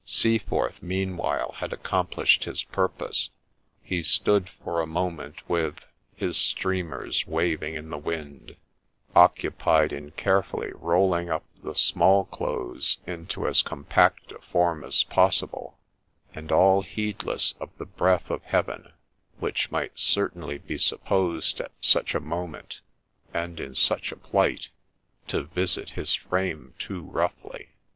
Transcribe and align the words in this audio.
Seaforth, 0.03 0.81
meanwhile, 0.81 1.51
had 1.57 1.71
accomplished 1.71 2.45
his 2.45 2.63
purpose: 2.63 3.29
he 3.83 4.01
stood 4.01 4.49
for 4.63 4.81
a 4.81 4.87
moment 4.87 5.47
with 5.47 5.75
1 5.75 5.83
His 6.15 6.37
streamers 6.37 7.27
waving 7.27 7.75
in 7.75 7.91
the 7.91 7.99
wind,' 7.99 8.55
occupied 9.15 9.93
in 9.93 10.09
carefully 10.09 10.71
rolling 10.73 11.29
up 11.29 11.45
the 11.61 11.75
small 11.75 12.25
clothes 12.25 12.97
into 13.05 13.47
as 13.47 13.61
compact 13.61 14.31
a 14.31 14.39
form 14.39 14.83
as 14.83 15.03
possible, 15.03 15.77
and 16.33 16.51
all 16.51 16.81
heedless 16.81 17.53
of 17.59 17.69
the 17.77 17.85
breath 17.85 18.31
of 18.31 18.41
heaven, 18.45 18.93
which 19.37 19.69
might 19.69 19.99
certainly 19.99 20.57
be 20.57 20.79
supposed 20.79 21.59
at 21.61 21.73
such 21.79 22.15
a 22.15 22.19
moment, 22.19 22.81
and 23.35 23.59
in 23.59 23.75
such 23.75 24.11
a 24.11 24.15
plight, 24.15 24.69
to' 25.27 25.43
visit 25.53 25.89
his 25.91 26.15
frame 26.15 26.73
too 26.79 27.03
roughly.' 27.03 27.69